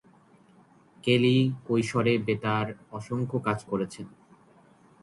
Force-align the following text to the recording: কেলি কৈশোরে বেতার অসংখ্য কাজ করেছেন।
কেলি 1.03 1.35
কৈশোরে 1.67 2.13
বেতার 2.17 2.67
অসংখ্য 2.91 3.37
কাজ 3.39 3.59
করেছেন। 3.63 4.07